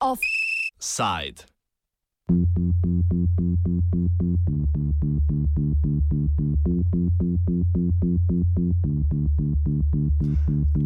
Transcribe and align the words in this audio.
Offside. 0.00 1.42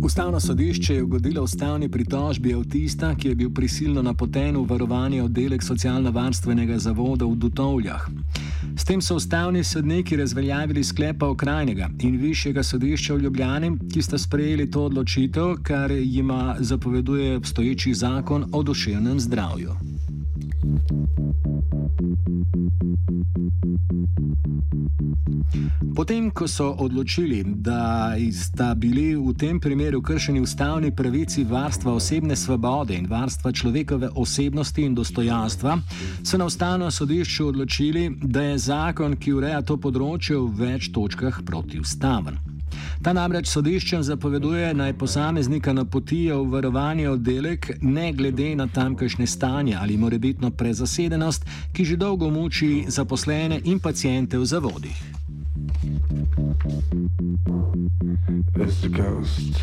Ustavno 0.02 0.40
sodišče 0.40 0.94
je 0.94 1.02
ugodilo 1.02 1.42
ustavni 1.42 1.90
pritožbi 1.90 2.54
avtista, 2.54 3.14
ki 3.14 3.28
je 3.28 3.34
bil 3.34 3.50
prisilno 3.54 4.02
napoten 4.02 4.56
v 4.56 4.66
varovanje 4.66 5.22
oddelek 5.22 5.62
socialno-varstvenega 5.62 6.78
zavoda 6.78 7.24
v 7.24 7.36
Dutovljah. 7.36 8.08
S 8.76 8.84
tem 8.84 9.00
so 9.00 9.16
ustavni 9.16 9.64
sodniki 9.64 10.16
razveljavili 10.16 10.84
sklepa 10.84 11.28
okrajnega 11.28 11.88
in 11.98 12.16
višjega 12.16 12.62
sodišča 12.62 13.14
v 13.14 13.18
Ljubljani, 13.18 13.72
ki 13.92 14.02
sta 14.02 14.18
sprejeli 14.18 14.70
to 14.70 14.84
odločitev, 14.84 15.56
kar 15.62 15.90
jima 15.90 16.56
zapoveduje 16.60 17.36
obstoječi 17.36 17.94
zakon 17.94 18.48
o 18.52 18.62
duševnem 18.62 19.20
zdravju. 19.20 19.89
Potem, 25.94 26.30
ko 26.30 26.48
so 26.48 26.74
odločili, 26.78 27.42
da 27.44 28.14
sta 28.32 28.74
bili 28.74 29.16
v 29.16 29.34
tem 29.34 29.60
primeru 29.60 30.02
kršeni 30.02 30.40
ustavni 30.40 30.90
pravici 30.96 31.44
varstva 31.44 31.92
osebne 31.92 32.36
svobode 32.36 32.94
in 32.94 33.06
varstva 33.10 33.52
človekove 33.52 34.08
osebnosti 34.14 34.82
in 34.82 34.94
dostojanstva, 34.94 35.78
so 36.22 36.38
na 36.38 36.46
ustavno 36.46 36.90
sodišče 36.90 37.44
odločili, 37.44 38.10
da 38.22 38.42
je 38.42 38.58
zakon, 38.58 39.16
ki 39.16 39.32
ureja 39.32 39.62
to 39.62 39.76
področje, 39.76 40.38
v 40.38 40.54
več 40.62 40.92
točkah 40.94 41.42
protiustaven. 41.46 42.38
Ta 43.02 43.12
namreč 43.16 43.48
sodiščem 43.50 44.02
zapoveduje, 44.06 44.74
naj 44.74 44.92
posameznika 45.00 45.72
napotijo 45.72 46.42
v 46.44 46.52
varovanje 46.54 47.08
oddelek, 47.08 47.70
ne 47.82 48.12
glede 48.12 48.54
na 48.54 48.68
tamkajšnje 48.68 49.26
stanje 49.26 49.74
ali 49.80 49.96
morebitno 49.96 50.50
prezasedenost, 50.50 51.48
ki 51.72 51.84
že 51.84 51.96
dolgo 51.96 52.30
muči 52.30 52.84
zaposlene 52.88 53.60
in 53.64 53.80
pacijente 53.80 54.38
v 54.38 54.46
zavodih. 54.46 55.19
It's 58.60 58.82
the 58.82 58.88
ghost. 58.88 59.56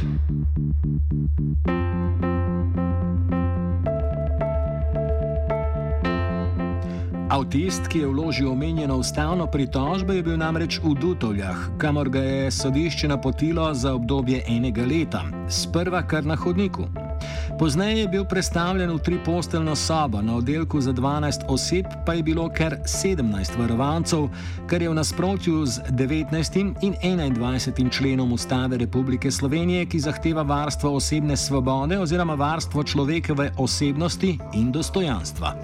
Avtist, 7.29 7.87
ki 7.87 7.99
je 7.99 8.07
vložil 8.07 8.51
omenjeno 8.51 8.97
ustavno 8.97 9.45
pritožbo, 9.47 10.13
je 10.13 10.23
bil 10.23 10.37
namreč 10.37 10.79
v 10.81 10.95
Dutovljah, 10.97 11.77
kamor 11.77 12.09
ga 12.09 12.19
je 12.19 12.51
sodišče 12.51 13.07
napotilo 13.07 13.73
za 13.73 13.93
obdobje 13.93 14.41
enega 14.47 14.85
leta, 14.85 15.21
sprva 15.49 16.01
kar 16.01 16.25
na 16.25 16.35
hodniku. 16.35 16.89
Pozneje 17.59 17.99
je 17.99 18.07
bil 18.07 18.25
predstavljen 18.25 18.91
v 18.91 18.99
tri 18.99 19.17
posteljno 19.25 19.75
sobo, 19.75 20.21
na 20.21 20.35
oddelku 20.35 20.81
za 20.81 20.93
12 20.93 21.45
oseb 21.47 21.85
pa 22.05 22.13
je 22.13 22.23
bilo 22.23 22.49
kar 22.49 22.77
17 22.85 23.57
varovancev, 23.57 24.27
kar 24.69 24.81
je 24.81 24.89
v 24.89 24.93
nasprotju 24.93 25.65
z 25.65 25.81
19. 25.89 26.75
in 26.81 26.93
21. 26.93 27.89
členom 27.91 28.33
Ustave 28.33 28.77
Republike 28.77 29.31
Slovenije, 29.31 29.85
ki 29.85 29.99
zahteva 29.99 30.41
varstvo 30.41 30.95
osebne 30.95 31.37
svobode 31.37 31.99
oziroma 31.99 32.35
varstvo 32.35 32.83
človekove 32.83 33.51
osebnosti 33.57 34.37
in 34.53 34.71
dostojanstva. 34.71 35.55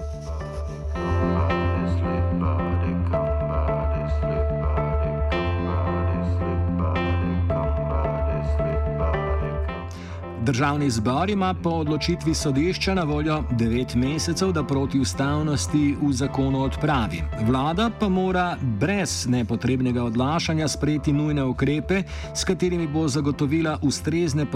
Državni 10.44 10.90
zbor 10.90 11.30
ima 11.30 11.54
po 11.62 11.70
odločitvi 11.70 12.34
sodišča 12.34 12.94
na 12.94 13.02
voljo 13.02 13.42
9 13.50 13.96
mesecev, 13.96 14.52
da 14.52 14.64
protiustavnosti 14.64 15.96
v 16.02 16.12
zakonu 16.12 16.60
odpravi. 16.62 17.22
Vlada 17.46 17.90
pa 18.00 18.08
mora 18.08 18.56
brez 18.80 19.26
nepotrebnega 19.26 20.04
odlašanja 20.04 20.68
sprejeti 20.68 21.12
nujne 21.12 21.44
ukrepe, 21.44 22.02
s 22.34 22.44
katerimi 22.44 22.86
bo 22.86 23.08
zagotovila 23.08 23.78
ustrezne 23.82 24.46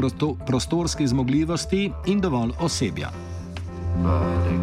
prostorske 0.46 1.06
zmogljivosti 1.06 1.90
in 2.06 2.20
dovolj 2.20 2.52
osebja. 2.60 3.08
Body, 4.02 4.57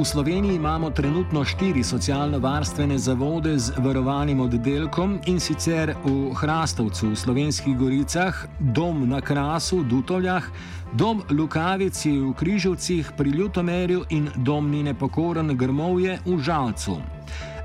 V 0.00 0.04
Sloveniji 0.04 0.56
imamo 0.56 0.90
trenutno 0.90 1.44
štiri 1.44 1.84
socialno-varstvene 1.84 2.98
zavode 2.98 3.58
z 3.58 3.72
varovanim 3.76 4.40
oddelkom 4.40 5.18
in 5.26 5.40
sicer 5.40 5.92
v 6.04 6.32
Hrastovcu, 6.34 7.10
v 7.10 7.16
Slovenskih 7.16 7.76
goricah, 7.76 8.46
dom 8.60 9.04
na 9.08 9.20
Krasu, 9.20 9.82
v 9.84 9.88
Dutovljah, 9.92 10.48
dom 10.96 11.20
Lukavici 11.28 12.16
v 12.16 12.32
Križovcih 12.32 13.12
pri 13.16 13.30
Ljutomerju 13.30 14.06
in 14.16 14.30
dom 14.36 14.70
Nine 14.70 14.94
Pokoren 14.94 15.52
Grmovje 15.56 16.16
v 16.24 16.38
Žalcu. 16.40 16.96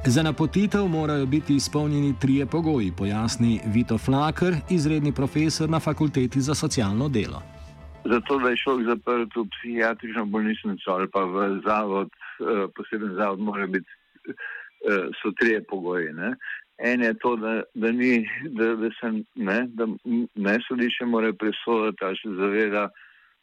Za 0.06 0.24
napotitev 0.24 0.88
morajo 0.88 1.26
biti 1.26 1.56
izpolnjeni 1.56 2.20
trije 2.20 2.46
pogoji, 2.46 2.92
pojasni 2.92 3.62
Vito 3.66 3.98
Flaker, 3.98 4.58
izredni 4.70 5.12
profesor 5.12 5.70
na 5.70 5.80
Fakulteti 5.80 6.42
za 6.42 6.56
socialno 6.56 7.08
delo. 7.10 7.56
Zato, 8.06 8.38
da 8.40 8.50
je 8.54 8.62
človek 8.62 8.88
zaprt 8.88 9.36
v 9.36 9.48
psihiatrično 9.56 10.26
bolnišnico 10.30 10.92
ali 10.94 11.08
pa 11.10 11.24
v 11.26 11.62
zavod, 11.66 12.10
Eh, 12.40 12.68
poseben 12.76 13.16
zavod, 13.16 13.40
mora 13.40 13.68
biti, 13.68 13.92
eh, 14.28 15.08
so 15.22 15.32
tri 15.40 15.64
pogoji. 15.70 16.14
Ne? 16.14 16.36
En 16.78 17.02
je 17.02 17.14
to, 17.14 17.36
da, 17.36 17.62
da, 17.74 17.92
ni, 17.92 18.28
da, 18.50 18.76
da 18.76 18.90
se 19.00 19.12
ne, 19.36 19.68
da 19.68 19.88
ne 20.36 20.58
sodišče 20.68 21.06
more 21.06 21.34
presoditi, 21.34 22.04
ali 22.06 22.18
se 22.24 22.30
zaveda 22.40 22.90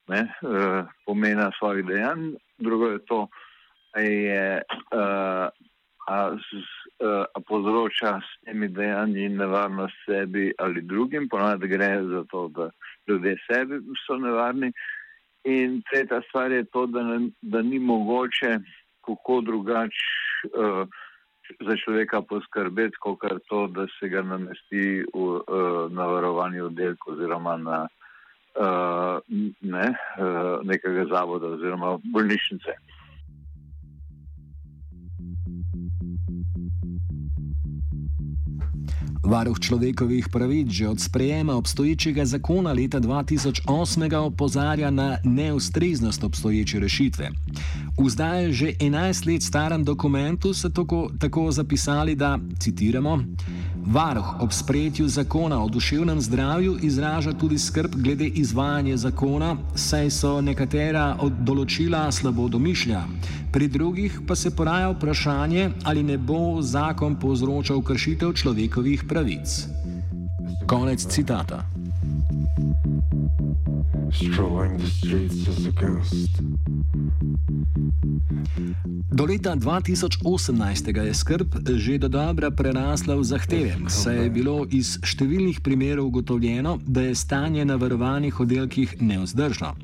ne, 0.08 0.20
eh, 0.20 0.84
pomena 1.06 1.50
svojih 1.58 1.86
dejanj. 1.86 2.34
Drugo 2.58 2.90
je 2.90 2.98
to, 3.06 3.28
da 3.94 4.00
je. 4.00 4.62
A 6.08 6.36
povzroča 7.48 8.20
s 8.20 8.44
temi 8.44 8.68
dejanji 8.68 9.28
nevarnost 9.28 9.94
sebi 10.06 10.52
ali 10.58 10.82
drugim, 10.82 11.28
ponovadi 11.28 11.68
gre 11.68 12.02
za 12.04 12.24
to, 12.30 12.48
da 12.48 12.70
ljudje 13.08 13.36
sebi 13.46 13.80
so 14.06 14.16
nevarni. 14.16 14.72
In 15.44 15.82
tretja 15.90 16.20
stvar 16.28 16.52
je 16.52 16.64
to, 16.64 16.86
da, 16.86 17.02
ne, 17.02 17.30
da 17.42 17.62
ni 17.62 17.78
mogoče 17.78 18.58
kako 19.06 19.40
drugače 19.40 20.06
uh, 20.58 20.86
za 21.60 21.76
človeka 21.84 22.22
poskrbeti, 22.22 22.96
kot 23.00 23.18
to, 23.48 23.66
da 23.66 23.86
se 23.98 24.08
ga 24.08 24.22
namesti 24.22 25.04
v, 25.14 25.18
uh, 25.18 25.92
na 25.92 26.06
varovanju 26.06 26.66
oddelka 26.66 27.10
oziroma 27.10 27.56
na 27.56 27.88
uh, 28.54 29.18
ne, 29.60 29.88
uh, 30.18 30.62
nekega 30.62 31.04
zavoda 31.10 31.46
oziroma 31.46 31.98
bolnišnice. 32.04 32.78
Varuh 39.22 39.58
človekovih 39.58 40.28
pravic 40.28 40.68
že 40.68 40.88
od 40.88 41.00
sprejema 41.00 41.54
obstoječega 41.54 42.24
zakona 42.24 42.72
leta 42.72 43.00
2008 43.00 44.16
opozarja 44.16 44.90
na 44.90 45.18
neustreznost 45.24 46.24
obstoječe 46.24 46.80
rešitve. 46.80 47.30
V 47.98 48.08
zdaj 48.10 48.52
že 48.52 48.72
11 48.80 49.32
let 49.32 49.42
starem 49.42 49.84
dokumentu 49.84 50.54
so 50.54 50.68
tako, 50.68 51.10
tako 51.18 51.50
zapisali, 51.50 52.14
da, 52.14 52.38
citiramo, 52.58 53.24
Varuh 53.86 54.40
ob 54.40 54.52
sprejetju 54.52 55.08
zakona 55.08 55.64
o 55.64 55.68
duševnem 55.68 56.20
zdravju 56.20 56.78
izraža 56.82 57.32
tudi 57.32 57.58
skrb 57.58 57.94
glede 57.94 58.26
izvajanja 58.26 58.96
zakona, 58.96 59.56
saj 59.74 60.10
so 60.10 60.40
nekatera 60.40 61.16
od 61.20 61.32
določila 61.42 62.04
slabo 62.12 62.48
domišlja. 62.48 63.02
Pri 63.52 63.68
drugih 63.68 64.20
pa 64.26 64.36
se 64.36 64.50
poraja 64.56 64.88
vprašanje, 64.90 65.70
ali 65.84 66.02
ne 66.02 66.18
bo 66.18 66.62
zakon 66.62 67.16
povzročal 67.20 67.82
kršitev 67.82 68.32
človekovih 68.32 69.04
pravic. 69.08 69.66
Konec 70.66 71.06
citata. 71.06 71.64
Do 79.12 79.24
leta 79.24 79.56
2018 79.56 80.96
je 81.06 81.14
skrb 81.14 81.54
že 81.76 81.98
do 81.98 82.08
dobra 82.08 82.50
prerasla 82.50 83.16
v 83.16 83.24
zahteve, 83.24 83.74
saj 83.88 84.22
je 84.24 84.30
bilo 84.30 84.66
iz 84.70 84.98
številnih 85.02 85.60
primerov 85.60 86.06
ugotovljeno, 86.06 86.78
da 86.86 87.06
je 87.08 87.14
stanje 87.14 87.64
na 87.64 87.76
varovanih 87.76 88.40
oddelkih 88.40 88.96
neuzdržno. 89.00 89.74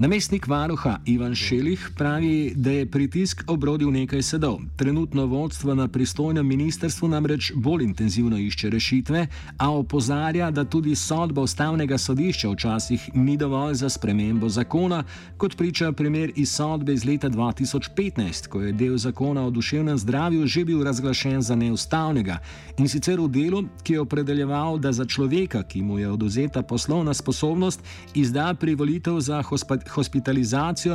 Namestnik 0.00 0.46
varuha 0.46 1.00
Ivan 1.06 1.34
Šelih 1.34 1.90
pravi, 1.96 2.52
da 2.56 2.70
je 2.70 2.86
pritisk 2.86 3.42
obrodil 3.46 3.90
nekaj 3.90 4.22
sedov. 4.22 4.58
Trenutno 4.76 5.24
vodstvo 5.26 5.74
na 5.74 5.88
pristojnem 5.88 6.46
ministrstvu 6.46 7.08
namreč 7.08 7.52
bolj 7.54 7.82
intenzivno 7.84 8.38
išče 8.38 8.70
rešitve, 8.70 9.26
a 9.56 9.70
opozarja, 9.70 10.50
da 10.50 10.64
tudi 10.64 10.94
sodba 10.94 11.42
ustavnega 11.42 11.98
sodišča 11.98 12.50
včasih 12.50 13.08
ni 13.14 13.36
dovolj 13.36 13.74
za 13.74 13.88
spremembo 13.88 14.48
zakona, 14.48 15.02
kot 15.36 15.56
priča 15.56 15.92
primer 15.92 16.32
iz 16.36 16.54
sodbe 16.54 16.94
iz 16.94 17.04
leta 17.04 17.30
2015, 17.30 18.46
ko 18.46 18.60
je 18.60 18.72
del 18.72 18.96
zakona 18.96 19.46
o 19.46 19.50
duševnem 19.50 19.98
zdravju 19.98 20.46
že 20.46 20.64
bil 20.64 20.84
razglašen 20.84 21.42
za 21.42 21.56
neustavnega 21.56 22.38
in 22.78 22.88
sicer 22.88 23.20
v 23.20 23.28
delu, 23.28 23.64
ki 23.82 23.92
je 23.92 24.00
opredeljeval, 24.00 24.78
da 24.78 24.92
za 24.92 25.04
človeka, 25.04 25.62
ki 25.62 25.82
mu 25.82 25.98
je 25.98 26.10
oduzeta 26.10 26.62
poslovna 26.62 27.14
sposobnost, 27.14 27.82
izda 28.14 28.54
privolitev 28.54 29.20
za 29.20 29.42
hospitalizacijo 29.42 29.87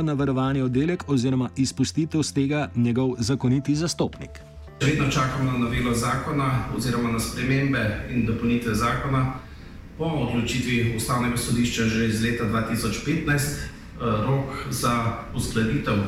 na 0.02 0.12
varovani 0.12 0.62
oddelek 0.62 1.04
oziroma 1.08 1.50
izpustitev 1.56 2.22
z 2.22 2.32
tega 2.32 2.70
njegov 2.76 3.14
zakoniti 3.18 3.74
zastopnik. 3.74 4.30
Vedno 4.80 5.10
čakamo 5.10 5.52
na 5.52 5.58
novelo 5.58 5.94
zakona 5.94 6.64
oziroma 6.76 7.12
na 7.12 7.20
spremembe 7.20 8.08
in 8.10 8.26
dopolnitve 8.26 8.74
zakona. 8.74 9.34
Po 9.98 10.04
odločitvi 10.04 10.96
ustavnega 10.96 11.36
sodišča 11.36 11.84
že 11.84 12.06
iz 12.06 12.22
leta 12.22 12.44
2015 12.44 13.32
eh, 13.32 13.66
rok 14.00 14.50
za 14.70 15.22
uskladitev 15.34 15.94
eh, 15.94 16.06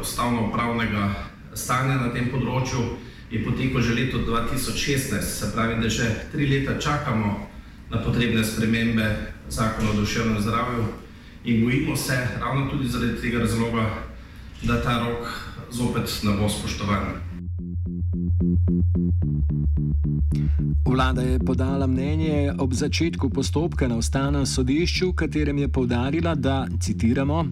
ustavno-pravnega 0.00 1.14
stanja 1.54 1.94
na 1.94 2.10
tem 2.12 2.30
področju 2.30 2.82
je 3.30 3.44
potekel 3.44 3.80
že 3.80 3.94
leto 3.94 4.18
2016, 4.18 5.20
se 5.20 5.52
pravi, 5.52 5.82
da 5.82 5.88
že 5.88 6.08
tri 6.32 6.46
leta 6.48 6.78
čakamo 6.80 7.48
na 7.90 7.98
potrebne 8.02 8.44
spremembe 8.44 9.16
zakona 9.48 9.90
o 9.90 10.00
duševnem 10.00 10.42
zdravju 10.42 10.84
in 11.48 11.64
bojimo 11.64 11.96
se 11.96 12.28
ravno 12.40 12.70
tudi 12.70 12.88
zaradi 12.88 13.20
tega 13.20 13.38
razloga, 13.38 13.90
da 14.62 14.82
ta 14.82 14.98
rok 14.98 15.26
zopet 15.70 16.20
ne 16.22 16.32
bo 16.40 16.48
spoštovan. 16.48 17.04
Vlada 20.86 21.22
je 21.22 21.38
podala 21.38 21.86
mnenje 21.86 22.52
ob 22.58 22.72
začetku 22.72 23.30
postopka 23.30 23.88
na 23.88 23.96
ustavnem 23.96 24.46
sodišču, 24.46 25.10
v 25.10 25.14
katerem 25.14 25.58
je 25.58 25.68
povdarila, 25.68 26.34
da, 26.34 26.66
citiramo, 26.80 27.44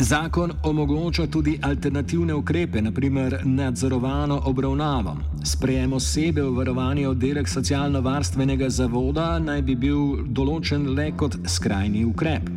Zakon 0.00 0.52
omogoča 0.62 1.26
tudi 1.26 1.58
alternativne 1.62 2.34
ukrepe, 2.34 2.82
naprimer 2.82 3.40
nadzorovano 3.44 4.40
obravnavo. 4.44 5.16
Sprejem 5.44 5.92
osebe 5.92 6.42
v 6.42 6.54
varovani 6.56 7.06
oddelek 7.06 7.48
socialno-varstvenega 7.48 8.70
zavoda 8.70 9.38
naj 9.38 9.62
bi 9.62 9.76
bil 9.76 10.24
določen 10.26 10.88
le 10.96 11.10
kot 11.16 11.36
skrajni 11.46 12.06
ukrep. 12.08 12.48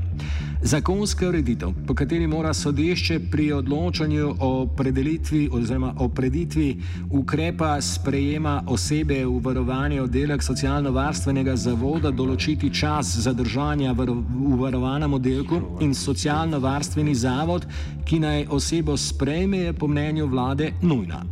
Zakonska 0.62 1.28
ureditev, 1.28 1.70
po 1.88 1.94
kateri 1.96 2.28
mora 2.28 2.54
sodišče 2.54 3.20
pri 3.32 3.52
odločanju 3.54 4.36
o 4.40 4.68
predelitvi 4.78 5.50
oziroma 5.52 5.94
o 6.00 6.10
preditvi 6.10 6.82
ukrepa 7.10 7.82
sprejema 7.82 8.64
osebe 8.68 9.26
v 9.26 9.40
varovanje 9.40 10.02
oddelek 10.02 10.44
socialno-varstvenega 10.44 11.56
zavoda 11.56 12.12
določiti 12.12 12.74
čas 12.74 13.18
zadržanja 13.28 13.94
v 13.94 14.58
varovanem 14.60 15.14
oddelku 15.14 15.62
in 15.82 15.94
socialno-varstveni 15.94 17.16
zavod, 17.16 17.68
ki 18.06 18.20
naj 18.20 18.48
osebo 18.50 18.98
sprejme, 18.98 19.58
je 19.58 19.74
po 19.74 19.88
mnenju 19.88 20.28
vlade 20.28 20.74
nujna. 20.82 21.24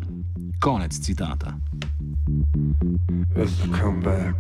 Konec 0.59 0.99
citata. 0.99 1.57
I 3.35 3.45
come 3.79 4.01
back, 4.01 4.35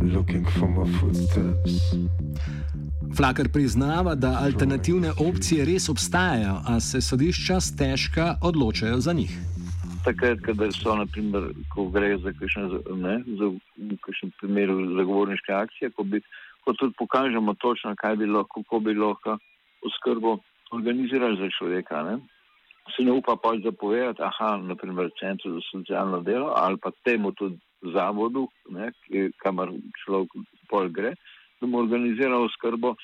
looking 0.00 0.46
for 0.58 0.68
my 0.68 0.86
footsteps. 1.00 1.72
Flaker 3.16 3.48
priznava, 3.52 4.14
da 4.14 4.38
alternativne 4.42 5.10
opcije 5.28 5.64
res 5.64 5.88
obstajajo, 5.88 6.56
a 6.66 6.80
se 6.80 7.00
sodišča 7.00 7.60
stežka 7.60 8.34
odločajo 8.42 9.00
za 9.00 9.12
njih. 9.12 9.32
Takrat, 10.04 10.38
so, 10.82 10.94
naprimer, 10.94 11.50
ko 11.74 11.88
gre 11.90 12.18
za 12.18 12.32
kakšen 12.38 14.30
primer 14.40 14.68
zagovorniške 14.98 15.52
akcije, 15.52 15.90
ko, 15.90 16.04
bi, 16.04 16.20
ko 16.64 16.72
tudi 16.72 16.94
pokažemo 16.98 17.54
točno, 17.54 17.94
kaj 17.96 18.16
bi 18.16 18.26
lahko, 18.26 18.62
kako 18.62 18.80
bi 18.80 18.94
lahko 18.94 19.38
oskrbo 19.86 20.38
organizirali 20.70 21.36
za 21.40 21.48
človeka. 21.58 22.02
Ne? 22.02 22.18
se 22.94 23.02
ne 23.02 23.12
upa 23.12 23.36
pač 23.36 23.62
zapovedati, 23.64 24.22
aha, 24.22 24.56
naprimer, 24.62 25.10
centru 25.20 25.56
za 25.56 25.60
socialno 25.70 26.20
delo 26.20 26.52
ali 26.56 26.76
pa 26.78 26.90
temu 27.04 27.32
tudi 27.32 27.58
zavodu, 27.94 28.46
ne, 28.70 28.90
kamor 29.42 29.72
človek 30.04 30.36
pol 30.70 30.88
gre, 30.94 31.14
da 31.60 31.66
mu 31.66 31.78
organizira 31.78 32.38
oskrbo, 32.38 32.94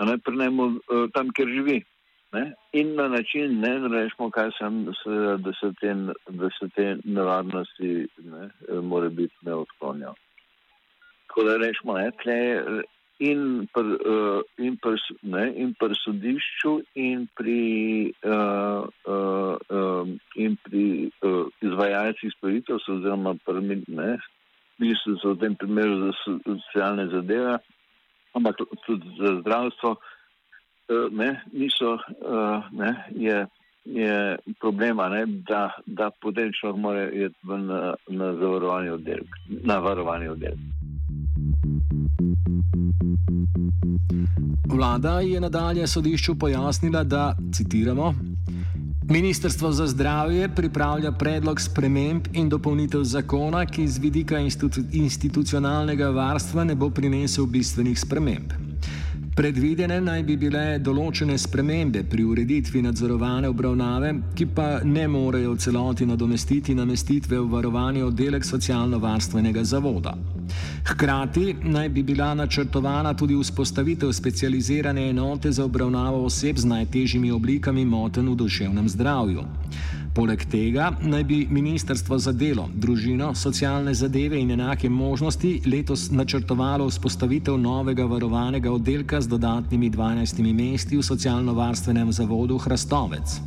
ne, 0.00 0.18
prenemo 0.18 0.72
uh, 0.74 1.06
tam, 1.14 1.32
kjer 1.34 1.54
živi. 1.54 1.78
Ne, 2.32 2.42
in 2.76 2.90
na 2.94 3.06
način, 3.08 3.54
ne, 3.60 3.70
rečemo, 3.88 4.28
kaj 4.30 4.50
sem, 4.58 4.82
da 4.84 5.52
se 5.56 5.70
te, 5.80 5.94
da 6.28 6.50
se 6.58 6.68
te 6.76 6.86
nevarnosti, 7.04 7.92
ne, 8.24 8.50
more 8.84 9.08
biti 9.08 9.48
ne 9.48 9.54
odklonjal. 9.62 10.12
Tako 11.26 11.44
da 11.46 11.56
rečemo, 11.56 11.96
ne, 11.96 12.10
tle, 12.20 12.36
in 13.18 13.66
pri, 13.74 13.98
uh, 13.98 14.42
in 14.58 14.76
pri, 14.78 14.96
ne, 15.22 15.50
in 15.58 15.74
pri 15.74 15.94
sodišču, 16.04 16.72
in 16.94 17.26
pri, 17.34 17.62
uh, 18.22 18.86
uh, 18.86 19.54
uh, 19.58 20.06
in 20.36 20.54
pri 20.62 21.10
uh, 21.26 21.50
izvajalcih 21.62 22.32
storitev, 22.38 22.78
oziroma 22.78 23.34
pri 23.42 23.62
ministrstvu 24.78 25.34
v 25.34 25.40
tem 25.42 25.58
primeru 25.58 25.98
za 26.06 26.38
socialne 26.46 27.08
zadeve, 27.10 27.58
ampak 28.38 28.62
tudi 28.86 29.10
za 29.18 29.40
zdravstvo, 29.42 29.90
uh, 29.98 31.06
ne, 31.10 31.42
niso, 31.50 31.98
uh, 31.98 32.62
ne, 32.70 32.94
je, 33.18 33.46
je 33.84 34.38
problema, 34.62 35.10
ne, 35.10 35.26
da, 35.26 35.74
da 35.86 36.14
potem 36.22 36.54
človek 36.54 36.78
mora 36.78 37.10
iti 37.10 37.34
na, 37.42 37.98
na 38.06 38.34
zavarovanje 38.38 38.94
oddelek, 38.94 39.42
na 39.66 39.82
varovanje 39.82 40.30
oddelek. 40.38 40.77
Vlada 44.68 45.20
je 45.20 45.40
nadalje 45.40 45.86
sodišču 45.86 46.34
pojasnila, 46.34 47.04
da, 47.04 47.36
citiramo, 47.52 48.14
Ministrstvo 49.10 49.72
za 49.72 49.86
zdravje 49.86 50.48
pripravlja 50.48 51.12
predlog 51.12 51.60
sprememb 51.60 52.26
in 52.32 52.48
dopolnitev 52.48 53.04
zakona, 53.04 53.62
ki 53.66 53.86
z 53.88 53.98
vidika 53.98 54.38
institu 54.38 54.82
institucionalnega 54.92 56.10
varstva 56.12 56.64
ne 56.64 56.74
bo 56.74 56.90
prinesel 56.90 57.46
bistvenih 57.46 58.00
sprememb. 58.00 58.52
Predvidene 59.38 60.00
naj 60.02 60.22
bi 60.26 60.34
bile 60.34 60.80
določene 60.82 61.36
spremembe 61.38 62.00
pri 62.10 62.24
ureditvi 62.26 62.80
nadzorovane 62.82 63.46
obravnave, 63.46 64.08
ki 64.34 64.48
pa 64.50 64.80
ne 64.82 65.04
morejo 65.06 65.52
v 65.52 65.60
celoti 65.62 66.08
nadomestiti 66.10 66.74
namestitve 66.74 67.38
v 67.38 67.44
varovani 67.52 68.02
oddelek 68.02 68.42
socialno-varstvenega 68.42 69.62
zavoda. 69.62 70.16
Hkrati 70.90 71.54
naj 71.70 71.86
bi 71.94 72.02
bila 72.02 72.32
načrtovana 72.34 73.12
tudi 73.14 73.38
vzpostavitev 73.38 74.10
specializirane 74.10 75.06
enote 75.12 75.54
za 75.54 75.68
obravnavo 75.70 76.24
oseb 76.26 76.58
z 76.58 76.72
najtežjimi 76.74 77.30
oblikami 77.30 77.86
motenj 77.86 78.32
v 78.32 78.36
duševnem 78.42 78.90
zdravju. 78.90 79.46
Poleg 80.14 80.44
tega 80.50 80.90
naj 81.02 81.24
bi 81.24 81.46
Ministrstvo 81.50 82.18
za 82.18 82.32
delo, 82.32 82.68
družino, 82.74 83.34
socialne 83.34 83.94
zadeve 83.94 84.40
in 84.40 84.50
enake 84.50 84.88
možnosti 84.88 85.60
letos 85.66 86.10
načrtovalo 86.10 86.88
vzpostavitev 86.88 87.58
novega 87.58 88.04
varovanega 88.04 88.72
oddelka 88.72 89.20
z 89.20 89.28
dodatnimi 89.28 89.90
12 89.90 90.42
mesti 90.52 90.96
v 90.96 91.02
socialno-varstvenem 91.02 92.12
zavodu 92.12 92.58
Hrastovec. 92.58 93.38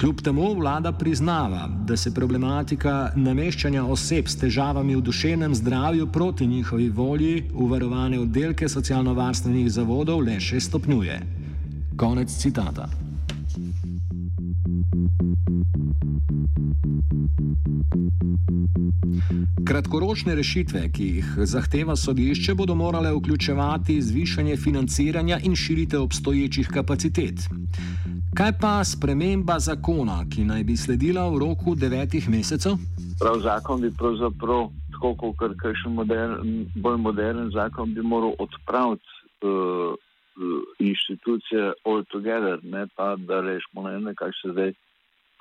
Kljub 0.00 0.22
temu 0.22 0.54
vlada 0.54 0.92
priznava, 0.92 1.68
da 1.68 1.96
se 1.96 2.14
problematika 2.14 3.12
nameščanja 3.16 3.84
oseb 3.84 4.28
s 4.28 4.38
težavami 4.40 4.96
v 4.96 5.04
duševnem 5.04 5.54
zdravju 5.54 6.06
proti 6.12 6.46
njihovi 6.46 6.88
volji 6.88 7.44
v 7.52 7.68
varovane 7.68 8.20
oddelke 8.20 8.68
socialno-varstvenih 8.68 9.68
zavodov 9.70 10.24
le 10.24 10.40
še 10.40 10.60
stopnjuje. 10.60 11.20
Konec 11.96 12.32
citata. 12.32 12.88
Kratkoročne 19.66 20.34
rešitve, 20.34 20.82
ki 20.92 21.06
jih 21.16 21.28
zahteva 21.48 21.96
sodišče, 21.96 22.54
bodo 22.54 22.74
morale 22.74 23.12
vključevati 23.12 24.02
zvišanje 24.02 24.56
financiranja 24.56 25.38
in 25.44 25.56
širitev 25.56 26.02
obstoječih 26.02 26.68
kapacitet. 26.68 27.34
Kaj 28.36 28.52
pa 28.60 28.84
sprememba 28.84 29.58
zakona, 29.58 30.24
ki 30.34 30.44
naj 30.44 30.64
bi 30.64 30.76
sledila 30.76 31.28
v 31.28 31.38
roku 31.38 31.74
devetih 31.74 32.28
mesecev? 32.28 32.78
Prav 33.20 33.40
zakon 33.40 33.80
bi 33.80 33.90
pravzaprav, 33.98 34.70
tako 34.92 35.32
kot 35.38 35.56
kakšen 35.62 35.92
modern, 35.92 36.66
bolj 36.74 36.96
modern 36.96 37.50
zakon, 37.52 37.94
bi 37.94 38.02
moral 38.02 38.32
odpraviti 38.38 39.04
uh, 39.42 39.94
uh, 40.36 40.62
inštitucije 40.78 41.72
all 41.84 42.04
together, 42.04 42.58
ne 42.62 42.86
pa 42.96 43.16
da 43.16 43.40
rešimo 43.40 43.88
ne, 43.88 44.14
kaj 44.14 44.30
se 44.42 44.52
zdaj 44.52 44.72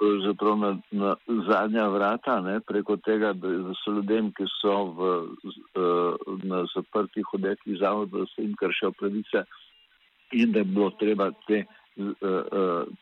pravzaprav 0.02 0.58
na, 0.58 0.78
na 0.92 1.16
zadnja 1.48 1.88
vrata, 1.88 2.42
ne, 2.42 2.60
preko 2.60 2.98
tega, 2.98 3.34
da 3.34 3.74
so 3.84 3.94
ljudem, 3.98 4.32
ki 4.38 4.48
so 4.58 4.78
v, 4.98 5.10
na 6.44 6.64
zaprtih 6.74 7.34
oddelkih 7.34 7.78
zavodov, 7.80 8.24
da 8.24 8.32
se 8.34 8.42
jim 8.42 8.56
kršijo 8.58 8.92
pravice 8.98 9.44
in 10.32 10.52
da 10.52 10.64
bi 10.64 10.74
bilo 10.74 10.90
treba 11.00 11.30
te, 11.48 11.66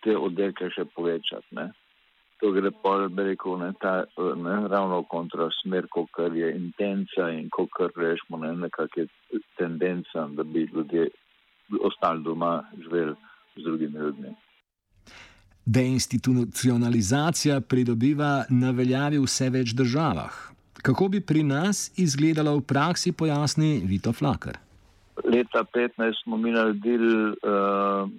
te 0.03 0.18
oddelke 0.18 0.68
še 0.75 0.86
povečati. 0.96 1.56
Ne. 1.56 1.70
To 2.41 2.51
gre 2.56 2.72
pa, 2.84 2.96
da 3.08 3.27
rekel, 3.29 3.56
ne, 3.63 3.72
ta, 3.79 3.94
ne, 4.44 4.58
ravno 4.68 5.00
kontra 5.08 5.48
smer, 5.62 5.88
kot 5.91 6.20
je 6.36 6.51
intenca 6.56 7.29
in 7.32 7.48
kot 7.56 7.96
rečemo, 7.96 8.44
ne, 8.44 8.51
nekakšna 8.65 9.08
tendenca, 9.60 10.27
da 10.36 10.44
bi 10.44 10.68
ljudje 10.74 11.08
ostali 11.79 12.24
doma, 12.27 12.53
živeli 12.84 13.15
z 13.56 13.63
drugimi 13.63 14.00
ljudmi 14.00 14.36
deinstitucionalizacija 15.76 17.62
pridobiva 17.62 18.46
na 18.50 18.72
veljavi 18.72 19.18
v 19.18 19.28
vse 19.28 19.50
več 19.54 19.74
državah. 19.78 20.34
Kako 20.82 21.08
bi 21.14 21.20
pri 21.22 21.44
nas 21.44 21.92
izgledalo 21.98 22.56
v 22.58 22.66
praksi, 22.72 23.12
pojasni 23.12 23.82
Vito 23.86 24.14
Flaker. 24.14 24.58
Leta 25.24 25.64
2015 25.76 26.24
smo 26.24 26.38
mi 26.38 26.52
naredili 26.52 27.14
uh, 27.30 28.10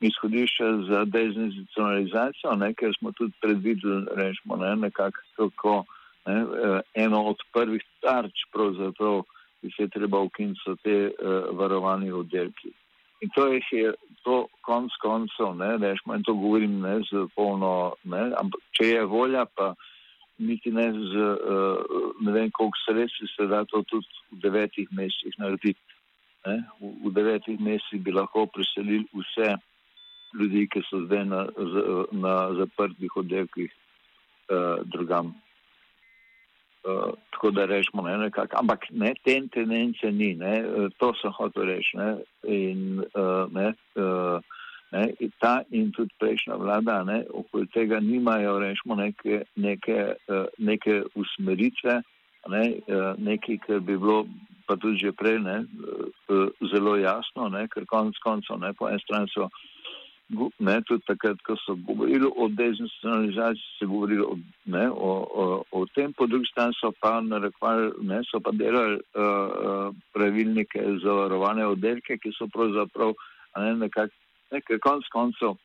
izhodišče 0.00 0.64
za 0.90 1.04
deinstitucionalizacijo, 1.04 2.56
ne, 2.60 2.74
ker 2.74 2.92
smo 2.98 3.12
tudi 3.12 3.32
predvideli, 3.40 4.06
rečemo, 4.16 4.56
ne, 4.56 4.76
nekako 4.76 5.84
ne, 6.26 6.44
uh, 6.44 6.80
eno 6.94 7.22
od 7.32 7.36
prvih 7.52 7.82
tarč, 8.02 8.44
pravzaprav, 8.52 9.22
ki 9.60 9.70
se 9.76 9.82
je 9.82 9.88
treba 9.88 10.20
ukiniti, 10.20 10.60
so 10.64 10.76
te 10.82 10.98
uh, 11.08 11.56
varovani 11.58 12.12
oddelki. 12.12 12.74
In 13.24 13.30
to 13.32 13.46
je, 13.48 13.60
je 13.72 13.92
to 14.24 14.46
konc 14.60 14.92
koncev, 15.00 15.54
ne, 15.56 15.76
rečemo, 15.80 16.16
in 16.18 16.24
to 16.28 16.34
govorim 16.36 16.80
ne 16.84 16.98
z 17.08 17.24
polno, 17.36 17.94
ne, 18.04 18.28
ampak 18.36 18.60
če 18.76 18.88
je 18.90 19.04
volja, 19.08 19.46
pa 19.48 19.72
niti 20.38 20.72
ne 20.74 20.90
z 20.92 21.14
uh, 21.24 22.10
ne 22.20 22.32
vem 22.34 22.50
koliko 22.50 22.80
sredstvi 22.84 23.28
se 23.30 23.46
da 23.46 23.62
to 23.64 23.82
tudi 23.88 24.06
v 24.32 24.40
devetih 24.42 24.90
mesecih 24.92 25.38
narediti. 25.38 25.80
V, 26.44 26.90
v 27.06 27.12
devetih 27.16 27.60
mesecih 27.60 28.02
bi 28.04 28.12
lahko 28.12 28.44
preselili 28.52 29.06
vse 29.14 29.54
ljudi, 30.34 30.66
ki 30.68 30.82
so 30.90 31.04
zdaj 31.06 31.24
na, 31.30 31.46
na 32.12 32.34
zaprtih 32.58 33.16
oddelkih 33.16 33.70
uh, 33.70 34.82
drugam. 34.84 35.32
Uh, 36.84 37.14
tako 37.30 37.50
da 37.50 37.64
rečemo, 37.64 38.02
ne, 38.02 38.18
nekak, 38.18 38.52
ampak 38.60 38.82
ne, 38.90 39.14
te 39.24 39.38
tendence 39.52 40.10
ni, 40.12 40.34
ne, 40.36 40.58
uh, 40.68 40.90
to 41.00 41.14
sem 41.16 41.32
hotel 41.32 41.64
reči. 41.64 41.96
Ne, 41.96 42.08
in, 42.44 43.00
uh, 43.16 43.48
ne, 43.52 43.70
uh, 43.96 44.36
ne, 44.92 45.06
in 45.18 45.32
ta 45.40 45.54
in 45.72 45.88
tudi 45.96 46.12
prejšnja 46.20 46.58
vlada, 46.60 46.98
ne, 47.08 47.22
okoli 47.32 47.70
tega 47.72 48.00
nimajo, 48.04 48.58
rečemo, 48.60 48.98
neke, 49.00 49.46
neke, 49.56 49.96
uh, 50.28 50.44
neke 50.58 51.00
usmeritve, 51.16 52.02
ne, 52.52 52.64
uh, 52.92 53.14
nekaj, 53.16 53.62
kar 53.64 53.80
bi 53.80 53.96
bilo 53.96 54.26
pa 54.68 54.76
tudi 54.76 55.00
že 55.06 55.12
prej 55.16 55.40
ne, 55.40 55.62
uh, 55.64 56.48
zelo 56.72 56.98
jasno, 57.00 57.48
ne, 57.48 57.64
ker 57.72 57.88
konc 57.88 58.20
koncev, 58.24 58.60
ne, 58.60 58.74
po 58.76 58.92
eni 58.92 59.00
strani 59.00 59.32
so 59.32 59.48
ne, 60.58 60.80
tudi 60.82 61.04
takrat, 61.06 61.40
ko 61.46 61.56
so 61.56 61.74
govorili 61.86 62.26
o 62.36 62.48
dezinstitucionalizaciji, 62.48 63.76
se 63.78 63.86
govorili 63.86 64.22
o, 64.22 64.36
ne, 64.64 64.90
o, 64.90 65.12
o, 65.34 65.62
o 65.72 65.86
tem, 65.94 66.12
po 66.12 66.26
drugi 66.26 66.48
strani 66.50 66.74
so 66.80 66.92
pa 67.00 67.20
narekovali, 67.20 67.90
ne, 68.00 68.22
so 68.30 68.40
pa 68.40 68.50
delali 68.52 68.96
uh, 68.96 69.94
pravilnike 70.12 70.80
za 71.02 71.12
varovane 71.12 71.66
oddelke, 71.66 72.18
ki 72.18 72.32
so 72.38 72.48
pravzaprav, 72.48 73.12
ne, 73.56 73.74
nekak, 73.84 74.10
nekaj 74.52 74.80
konc 74.86 75.10
koncev, 75.12 75.58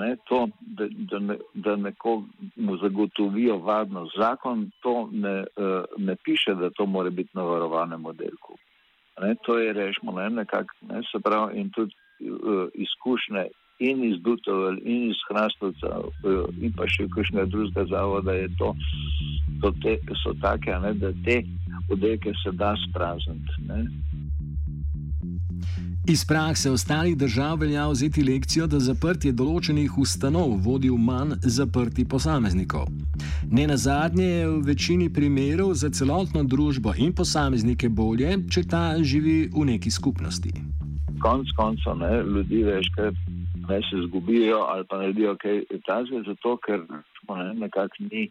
ne, 0.00 0.16
to, 0.28 0.46
da, 0.60 0.88
da, 1.12 1.18
ne, 1.18 1.36
da 1.54 1.76
nekomu 1.76 2.78
zagotovijo 2.82 3.58
varnost. 3.58 4.16
Zakon 4.18 4.70
to 4.82 5.08
ne, 5.12 5.44
uh, 5.56 5.84
ne 5.98 6.16
piše, 6.24 6.54
da 6.54 6.70
to 6.70 6.86
more 6.86 7.10
biti 7.10 7.30
na 7.34 7.42
varovanem 7.42 8.06
oddelku. 8.06 8.56
Ne, 9.20 9.34
to 9.44 9.58
je 9.58 9.72
rešmo, 9.72 10.12
ne, 10.12 10.30
nekak, 10.30 10.72
ne, 10.80 11.04
se 11.12 11.20
pravi, 11.24 11.60
in 11.60 11.70
tudi 11.70 11.94
uh, 12.20 12.68
izkušnje 12.74 13.48
in 13.78 14.04
iz 14.04 14.22
Dutovel, 14.22 14.78
in 14.84 15.10
iz 15.10 15.20
Hrastovca, 15.28 16.00
in 16.60 16.72
pa 16.76 16.88
še 16.88 17.08
kakšnega 17.12 17.46
drugega 17.52 17.84
zavoda, 17.90 18.36
to, 18.58 18.72
to 19.60 19.72
te, 19.82 19.98
so 20.22 20.32
take, 20.40 20.72
ne, 20.80 20.94
da 21.00 21.12
te 21.26 21.42
oddelke 21.92 22.32
se 22.42 22.52
da 22.56 22.74
sprazniti. 22.88 23.52
Iz 26.08 26.24
prakse 26.24 26.70
ostalih 26.70 27.16
držav 27.18 27.58
velja 27.58 27.88
vzeti 27.88 28.22
lekcijo, 28.22 28.68
da 28.70 28.78
zaprtje 28.78 29.32
določenih 29.34 29.98
ustanov 29.98 30.54
vodi 30.62 30.90
v 30.90 30.98
manj 31.02 31.34
zaprti 31.42 32.04
posameznikov. 32.06 32.86
Ne 33.50 33.66
na 33.66 33.76
zadnje 33.76 34.26
je 34.26 34.44
v 34.48 34.60
večini 34.68 35.08
primerov 35.12 35.74
za 35.74 35.90
celotno 35.90 36.44
družbo 36.46 36.94
in 36.96 37.12
posameznike 37.12 37.88
bolje, 37.88 38.38
če 38.50 38.62
ta 38.70 38.84
živi 39.02 39.50
v 39.50 39.66
neki 39.72 39.90
skupnosti. 39.90 40.54
Konec 41.18 41.50
koncev, 41.58 42.06
ljudi 42.30 42.62
večkrat 42.62 43.18
ne 43.68 43.80
se 43.90 43.96
zgubijo 44.06 44.58
ali 44.68 44.84
pa 44.84 44.98
naredijo 44.98 45.36
kaj 45.36 45.62
takega, 45.86 46.22
zato 46.26 46.56
ker 46.56 46.80
ne, 46.90 47.54
nekako 47.54 47.94
ni, 48.10 48.28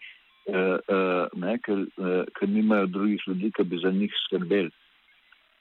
uh, 0.47 0.55
uh, 0.55 1.27
ne, 1.33 1.57
ker, 1.57 1.85
uh, 1.97 2.23
ker 2.39 2.49
nimajo 2.49 2.85
drugih 2.85 3.21
ljudi, 3.27 3.51
ki 3.55 3.63
bi 3.63 3.79
za 3.83 3.91
njih 3.91 4.13
skrbeli. 4.25 4.71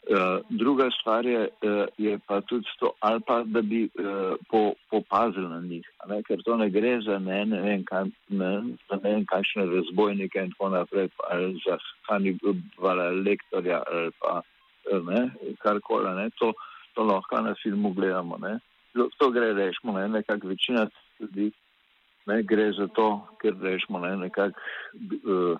Uh, 0.05 0.41
druga 0.49 0.91
stvar 1.01 1.27
je, 1.27 1.49
uh, 1.63 1.87
je 1.99 2.19
pa 2.27 2.41
tudi 2.41 2.69
to, 2.81 2.91
ali 3.01 3.21
pa 3.27 3.43
da 3.43 3.63
bi 3.63 3.85
uh, 3.85 4.35
po, 4.51 4.73
popazili 4.91 5.49
na 5.49 5.61
njih, 5.61 5.89
ne, 6.09 6.23
ker 6.23 6.43
to 6.45 6.57
ne 6.57 6.69
gre 6.71 6.99
za 7.01 7.19
ne, 7.19 7.45
ne 7.47 7.61
vem, 7.61 7.85
kaj, 7.85 8.05
ne, 8.29 8.53
za 8.91 8.99
ne 9.03 9.11
vem, 9.11 9.25
kakšne 9.25 9.65
razbojnike 9.65 10.45
in 10.45 10.53
tako 10.53 10.69
naprej, 10.69 11.09
ali 11.31 11.57
za 11.67 11.79
Hannibala 12.09 13.09
lektorja 13.11 13.83
ali 13.93 14.13
pa 14.21 14.43
ne, 14.93 15.31
karkoli, 15.59 16.31
to, 16.39 16.53
to 16.95 17.03
lahko 17.03 17.41
na 17.41 17.55
filmu 17.63 17.93
gledamo. 17.93 18.37
Ne 18.37 18.59
to 19.19 19.31
gre 19.31 19.53
rešmo, 19.53 19.93
ne, 19.99 20.09
nekako 20.09 20.49
večina 20.49 20.89
ljudi 21.21 21.53
ne, 22.27 22.43
gre 22.43 22.73
za 22.73 22.87
to, 22.87 23.09
ker 23.41 23.55
rešmo, 23.61 23.99
ne, 23.99 24.17
nekako 24.17 24.61
uh, 25.25 25.59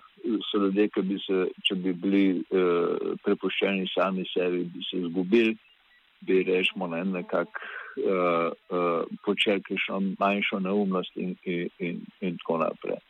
so 0.51 0.57
ljudje, 0.57 0.89
ki 0.89 1.01
bi 1.01 1.19
se, 1.21 1.45
če 1.67 1.75
bi 1.75 1.93
bili 1.93 2.25
uh, 2.39 3.13
prepuščeni 3.23 3.87
sami 3.93 4.25
sebi, 4.33 4.63
bi 4.73 4.83
se 4.89 5.01
izgubili, 5.03 5.55
bi 6.25 6.41
rešmo, 6.47 6.87
ne, 6.87 7.03
nekako 7.05 7.61
uh, 8.01 8.49
uh, 8.73 9.17
počeli 9.25 9.61
kakšno 9.67 10.01
manjšo 10.19 10.59
neumnost 10.65 11.17
in, 11.21 11.35
in, 11.43 11.69
in, 11.79 12.01
in 12.21 12.39
tako 12.41 12.63
naprej. 12.63 13.01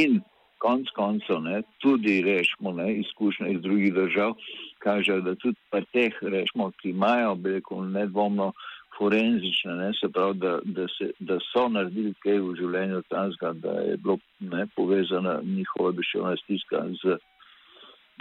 In 0.00 0.22
konc 0.62 0.90
koncev, 0.94 1.40
ne, 1.42 1.62
tudi 1.82 2.20
rešmo, 2.22 2.72
ne, 2.78 2.92
izkušnje 3.02 3.50
iz 3.52 3.60
drugih 3.62 3.94
držav, 3.94 4.36
kažejo, 4.84 5.20
da 5.26 5.34
tudi 5.34 5.58
pri 5.70 5.84
teh, 5.94 6.22
rečemo, 6.22 6.70
ki 6.78 6.94
imajo, 6.94 7.34
bi 7.34 7.56
rekel, 7.58 7.82
nedvomno 7.90 8.52
forenzične, 8.98 9.74
ne, 9.74 9.90
se 10.00 10.08
pravi, 10.12 10.38
da, 10.38 10.58
da, 10.64 10.86
se, 10.94 11.10
da 11.18 11.38
so 11.50 11.66
naredili 11.68 12.14
kaj 12.22 12.40
v 12.44 12.56
življenju 12.60 13.02
tanska, 13.10 13.52
da 13.64 13.74
je 13.88 13.96
bilo 13.96 14.18
ne, 14.52 14.66
povezana 14.76 15.38
njihova 15.42 15.92
duševna 15.98 16.36
stiska 16.44 16.84
z, 17.02 17.16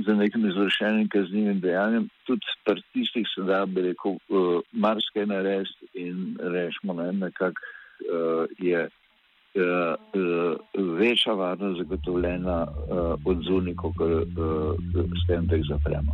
z 0.06 0.16
nekim 0.18 0.48
izvršenim 0.50 1.10
kaznjivim 1.14 1.60
dejanjem. 1.62 2.08
Tudi 2.26 2.56
pri 2.66 2.82
tistih 2.94 3.28
se 3.36 3.46
da, 3.46 3.66
bi 3.66 3.86
rekel, 3.92 4.18
uh, 4.30 4.64
marsikaj 4.72 5.28
narediti 5.30 5.92
in 6.06 6.40
rečemo, 6.40 6.98
ne, 7.02 7.12
nekako 7.26 7.62
uh, 7.62 8.58
je. 8.58 8.88
Uh, 9.52 9.64
uh, 10.76 10.98
večja 11.00 11.34
varnost 11.34 11.78
zagotovljena 11.78 12.68
uh, 12.68 13.20
od 13.26 13.44
zunaj, 13.44 13.76
kot 13.76 13.96
s 15.24 15.28
tem, 15.28 15.48
da 15.48 15.56
jih 15.56 15.66
zapremo. 15.70 16.14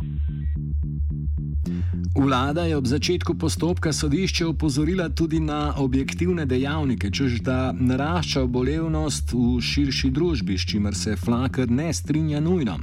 Vlada 2.16 2.62
je 2.62 2.76
ob 2.76 2.86
začetku 2.86 3.34
postopka 3.34 3.92
sodišče 3.92 4.46
opozorila 4.46 5.08
tudi 5.08 5.40
na 5.40 5.74
objektivne 5.78 6.46
dejavnike, 6.46 7.10
čež 7.10 7.40
da 7.40 7.72
narašča 7.72 8.42
obolevnost 8.42 9.32
v 9.32 9.60
širši 9.60 10.10
družbi, 10.10 10.58
s 10.58 10.66
čimer 10.66 10.94
se 10.94 11.16
Flaker 11.16 11.70
ne 11.70 11.92
strinja 11.92 12.40
nujno. 12.40 12.78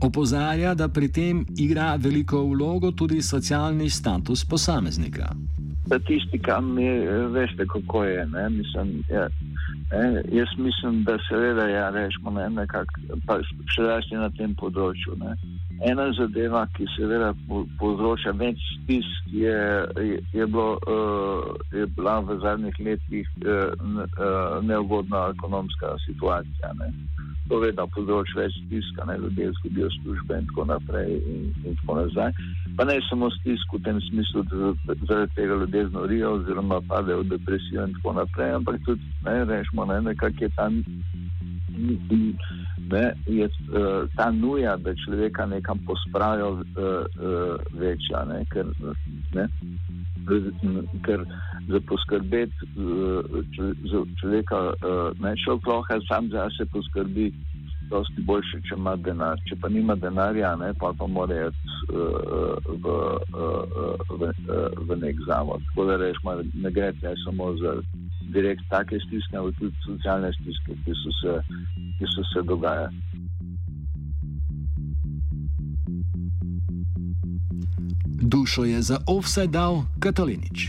Opozarja, 0.00 0.74
da 0.74 0.88
pri 0.88 1.12
tem 1.12 1.44
igra 1.58 1.96
veliko 1.96 2.42
vlogo 2.44 2.90
tudi 2.92 3.22
socialni 3.22 3.90
status 3.90 4.44
posameznika. 4.44 5.34
Statistika, 5.86 6.60
mi 6.60 6.88
veste, 7.32 7.66
kako 7.66 8.04
je. 8.04 8.26
Mislim, 8.50 9.02
ja, 9.10 9.28
ne, 9.92 10.22
jaz 10.32 10.48
mislim, 10.58 11.04
da 11.04 11.18
seveda 11.28 11.68
ja, 11.68 11.90
rečemo, 11.90 12.30
ne, 12.30 12.50
nekak, 12.50 12.92
pa 13.26 13.38
še 13.42 13.84
zlasti 13.84 14.16
na 14.16 14.28
tem 14.38 14.54
področju. 14.60 15.16
Ne. 15.20 15.34
Ena 15.88 16.08
zadeva, 16.16 16.64
ki 16.76 16.88
seveda 16.96 17.30
povzroča 17.80 18.34
več 18.36 18.60
stisk, 18.74 19.30
je, 19.32 19.56
je, 20.08 20.18
je, 20.34 20.46
bilo, 20.46 20.76
uh, 20.90 21.54
je 21.72 21.86
bila 21.96 22.18
v 22.26 22.38
zadnjih 22.42 22.80
letih 22.84 23.28
uh, 23.44 24.58
neugodna 24.66 25.28
ekonomska 25.36 25.94
situacija. 26.06 26.74
Ne. 26.82 26.92
To 27.48 27.62
vedno 27.62 27.86
povzroča 27.94 28.42
več 28.42 28.58
stiska, 28.66 29.06
ne 29.08 29.18
ljudje 29.22 29.52
izgubijo 29.52 29.92
službe 30.00 30.42
in 30.42 30.50
tako 30.50 30.68
naprej. 30.74 31.14
In, 31.16 31.46
in 31.64 31.78
tako 31.80 32.02
nazaj. 32.02 32.34
Pa 32.78 32.84
ne 32.86 33.00
samo 33.08 33.26
stisk 33.34 33.72
v 33.74 33.82
tem 33.82 33.98
smislu, 34.06 34.44
da 34.86 34.94
zaradi 35.08 35.34
tega 35.34 35.54
ljudje 35.54 35.88
znorijo 35.88 36.32
oziroma 36.38 36.78
padejo 36.88 37.24
v 37.24 37.30
depresijo 37.34 37.86
in 37.86 37.94
tako 37.98 38.12
naprej, 38.20 38.52
ampak 38.54 38.78
tudi 38.86 39.02
ne, 39.26 39.44
rečemo, 39.44 39.84
ne, 39.90 40.00
nekak 40.00 40.40
je 40.40 40.48
tam 40.54 40.82
ne, 42.90 43.12
je 43.26 43.44
uh, 43.44 44.08
ta 44.16 44.30
nuja, 44.30 44.76
da 44.76 44.94
človeka 44.94 45.46
nekam 45.46 45.78
pospravijo, 45.86 46.50
uh, 46.50 46.62
uh, 46.62 47.80
večja. 47.80 48.24
Ne, 48.24 48.44
ker, 48.52 48.66
ne, 49.34 49.48
ker 51.04 51.24
za 51.68 51.80
poskrbeti 51.86 52.52
uh, 52.78 53.20
človeka, 54.20 54.58
uh, 54.58 55.20
ne 55.20 55.34
človek 55.44 55.66
lahko 55.66 56.00
sam 56.08 56.30
za 56.30 56.48
sebe 56.56 56.70
poskrbi. 56.72 57.32
Dosti 57.88 58.22
boljše, 58.28 58.60
če 58.68 58.76
ima 58.76 58.96
denar. 58.96 59.40
Če 59.48 59.56
pa 59.60 59.68
nima 59.72 59.94
denarja, 59.96 60.54
ne, 60.60 60.72
pa, 60.80 60.92
pa 60.98 61.06
mora 61.06 61.48
iti 61.48 61.76
uh, 61.94 62.68
v, 62.84 62.96
uh, 63.32 64.02
v, 64.20 64.32
uh, 64.48 64.82
v 64.88 64.98
nek 65.00 65.22
zavod. 65.26 65.64
Tako 65.70 65.88
da 65.88 65.96
rečemo, 66.02 66.36
ne 66.64 66.70
gre 66.74 66.92
samo 67.24 67.54
za 67.62 67.78
direkt 68.34 68.62
take 68.70 69.00
stiske, 69.06 69.36
ampak 69.36 69.56
tudi 69.58 69.76
socialne 69.86 70.32
stiske, 70.36 70.76
ki 70.84 70.96
so 71.02 71.14
se, 71.20 71.38
ki 71.98 72.12
so 72.14 72.26
se 72.32 72.44
dogajale. 72.44 72.92
Dušo 78.28 78.64
je 78.64 78.82
za 78.82 78.98
offset 79.06 79.50
dal 79.50 79.82
Katalinič. 80.00 80.68